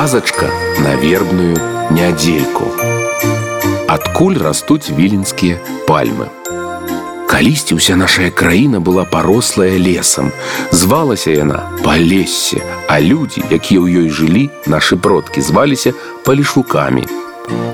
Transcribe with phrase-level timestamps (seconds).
[0.00, 0.48] казачка
[0.78, 1.56] на вербную
[1.90, 2.64] нядзельку.
[3.86, 6.32] Адкуль растуць віленскія пальмы.
[7.28, 10.32] Калісьці ўся наша краіна была парослая лесам.
[10.72, 15.92] Звалася яна палесе, а людзі, якія ў ёй жылі, нашы продкі зваліся
[16.24, 17.04] палішукамі.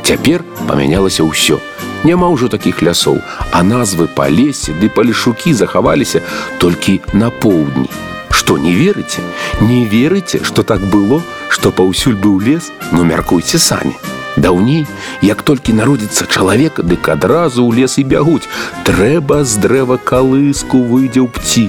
[0.03, 1.63] Цяпер памянялася ўсё.
[2.03, 3.23] Няма ўжо такіх лясоў,
[3.55, 6.27] а назвы палесе ды палішукі захаваліся
[6.59, 7.87] толькі на поўдні.
[8.35, 9.23] Што не верыце,
[9.63, 13.95] не верыце, што так было, што паўсюль быў лес, ну мяркуйце самі.
[14.37, 14.87] Даўней,
[15.23, 18.49] як толькі народзіцца чалавек, дык адразу ў лес і бягуць.
[18.85, 21.67] Трэба з дрэва калыску выйдзе ў пці.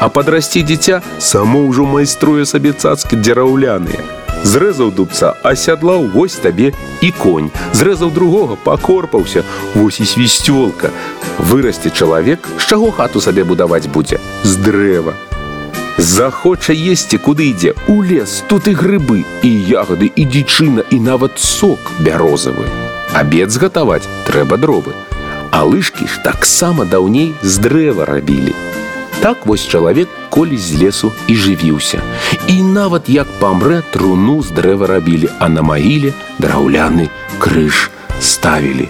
[0.00, 4.04] А падрасці дзіця само ўжо майструе сабе цацкі дзіраўляныя.
[4.44, 7.50] Зрэзаў дубца, асядлаў вось табе і конь.
[7.72, 9.42] Зрэзаў другога, пакорпаўся,
[9.74, 10.92] вось і свісцёлка.
[11.38, 15.16] Вырасце чалавек, з чаго хату сабе будаваць будзе з дрэва.
[15.98, 21.40] Захоча есці, куды ідзе у лес, тут і грыбы, і ягоды, і дзічына, і нават
[21.40, 22.68] сок бярозавы.
[23.16, 24.92] Абед згатаваць трэба дровы.
[25.50, 28.52] А лыжкі ж таксама даўней з дрэва рабілі.
[29.24, 32.04] Так вось чалавек колі з лесу і жывіўся.
[32.46, 37.08] І нават як памрэ труну з дрэва рабілі, а на магіле драўляны
[37.40, 37.95] крыж
[38.26, 38.88] ставілі.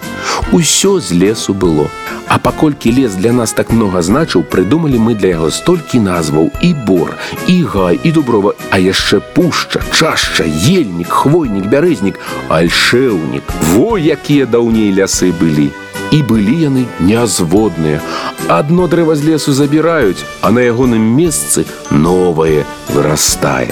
[0.53, 1.89] Усё з лесу было.
[2.29, 6.75] А паколькі лес для нас так многа значыў, прыдумалі мы для яго столькі назваў і
[6.75, 7.15] бор,
[7.47, 12.19] і гай, і дуброва, а яшчэ пушча, чашча, ельнік, хвойнік, бярэзнік,
[12.51, 13.47] альшэўнік.
[13.73, 15.71] Во якія даўней лясы былі.
[16.11, 18.03] І былі яны нязводныя.
[18.49, 23.71] Адно дрэва з лесу забіраюць, а на ягоным месцы новае вырастае.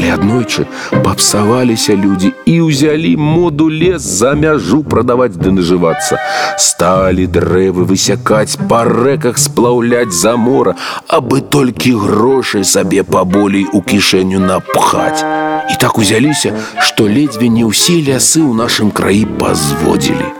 [0.00, 0.64] Але аднойчы
[1.04, 6.16] папсаваліся людзі і ўзялі моду лес за мяжу прадаваць ды нажывацца.
[6.56, 10.72] Сталі дрэвы высякаць па рэках сплаўляць за мора,
[11.04, 15.20] абы толькі грошай сабе паболей у кішэню напхаць.
[15.68, 20.32] І так узяліся, што ледзьве не ўсе лясы ў нашым краі пазводзілі.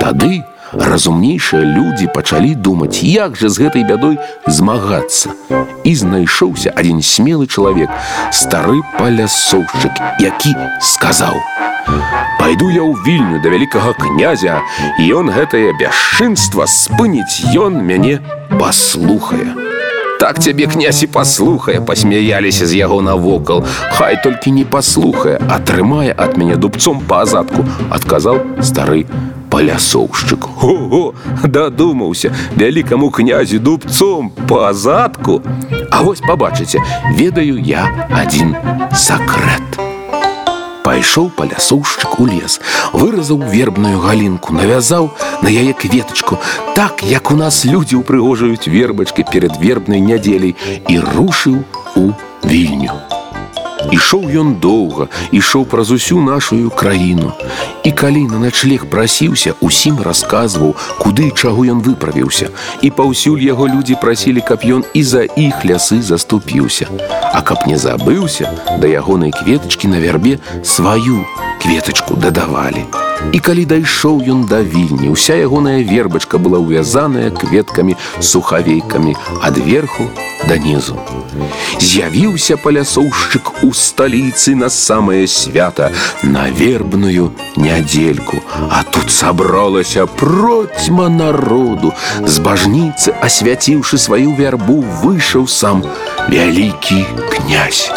[0.00, 5.32] Тады, разумнейшыя людзі пачалі думаць, як жа з гэтай бядой змагацца.
[5.84, 7.90] І знайшоўся адзін смелы чалавек,
[8.32, 11.36] стары палясоўшчык, які сказаў:
[12.40, 14.60] «Пайду я ў вільню да вялікага князя,
[14.98, 18.20] і ён гэтае бясчынства спыніць ён мяне
[18.60, 19.67] паслухае.
[20.18, 23.64] Так цябе князь і паслухае, пасмяяліся з яго навокал.
[23.94, 29.06] Хай толькі не паслухае, атрымае ад мяне дубцом па азадку, адказаў стары
[29.50, 30.48] палясоўшчык.
[30.62, 31.14] Ого
[31.44, 35.42] дадумаўся вялікаму князю дубцом па задку
[35.90, 36.82] А вось пабачыце
[37.16, 38.54] ведаю я адзін
[38.94, 39.87] сакрэт
[40.88, 42.54] Пайшоў палясоўшчык у лес
[42.96, 45.10] выразаў вербную галінку навязаў
[45.44, 46.38] на яе кветачку
[46.78, 50.56] так як у нас людзі ўпрыгожаюць вербачкі перад вербнай нядзеляй
[50.88, 51.60] і рушыў
[51.92, 52.08] у
[52.40, 52.96] вільню.
[53.92, 57.32] Ішоў ён доўга, ішоў праз усю нашу краіну.
[57.84, 62.50] І калі на начлег прасіўся, усім расказваў, куды чаго ён выправіўся.
[62.82, 66.88] І паўсюль яго людзі прасілі, каб ён і за іх лясы заступіўся.
[67.32, 68.50] А каб не забыўся,
[68.82, 71.24] да ягонай кветачкі на вярбе сваю
[71.62, 72.84] кветачку дадавалі.
[73.32, 80.10] І калі дайшоў ён да вільні, уся ягоная вербачка была ўвязаная кветкамі сухавейкамі адверху
[80.46, 80.98] да нізу.
[81.80, 85.90] З'явіўся палясоўшчык у сталіцы на самае свята
[86.22, 91.92] на вербную нядзельку, А тут сабралася процьма народу,
[92.26, 95.84] з бажніцы, асвяціўшы сваю вярбу, выйшаў сам
[96.28, 97.90] вялікі князь.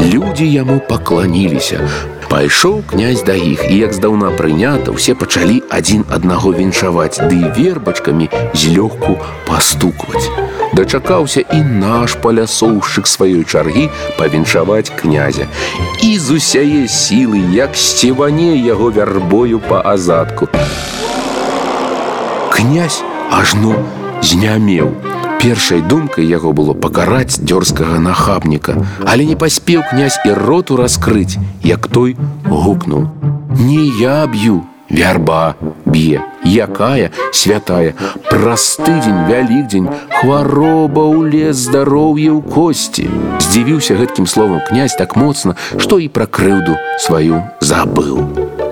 [0.00, 1.80] Людзі яму пакланіліся,
[2.30, 8.30] Пайшоў князь да іх і як здаўна прынята усе пачалі адзін аднаго віншаваць ды вербачкамі
[8.54, 9.18] злёгку
[9.50, 10.30] пастукваць.
[10.72, 15.46] Дачакаўся і наш палясоўшчык сваёй чаргі павіншаваць князя.
[16.02, 20.48] І з усяе сілы, як сціване яго вярбою па азадку.
[22.54, 23.74] Князь ажно
[24.22, 24.94] знямеў,
[25.40, 28.74] Першай думкай яго было пакараць дзёрзкага нахабніка,
[29.08, 32.12] але не паспеў князь і роту раскрыць, як той
[32.44, 33.08] гукнуў:
[33.68, 35.54] «Не я б'ю, вярба
[35.90, 37.94] б'е, якая святая,
[38.30, 39.90] Прастыдзень, вялікдзень,
[40.20, 43.10] хвароба ў лес здароўе ў косці.
[43.42, 48.69] Здзівіўся гэткім словам князь так моцна, што і пра крыўду сваю забыў.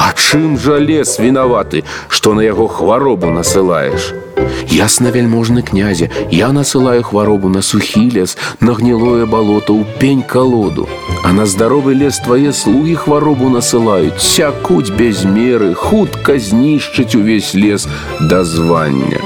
[0.00, 4.14] А чым жа лес вінаваты, што на яго хваробу насылаеш?
[4.72, 10.88] Ясна вельможны князя, я насылаю хваробу на сухі лес, на гнілое балото ў пень калоду.
[11.22, 17.84] А на здаровы лес твае слугі хваробу насылаюць, сякуць без меры, хутка знішчыць увесь лес
[18.24, 19.20] да звання.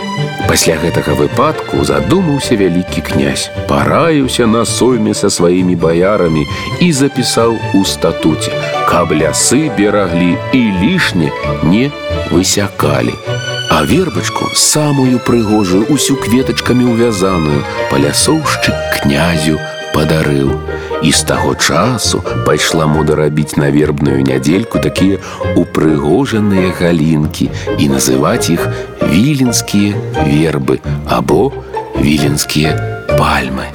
[0.48, 6.44] Пасля гэтага выпадку задумаўся вялікі князь, параіўся на сойме са сваімі баярамі
[6.80, 8.52] і запісаў у статуце,
[8.88, 11.32] каб лясы бераглі і лішне
[11.62, 11.90] не
[12.30, 13.16] высякалі.
[13.70, 19.58] А вербачку самую прыгожую усю кветачкамі ўвязаную палясоўшчык князю
[19.93, 20.51] падарыў.
[21.01, 25.19] І з таго часу пайшла мода рабіць на вербную нядзельку такія
[25.55, 27.49] упрыгожаныя галінкі
[27.79, 28.67] і называць іх
[29.07, 29.95] віленскія
[30.27, 31.51] вербы або
[31.95, 32.75] віленскія
[33.15, 33.71] пальмы.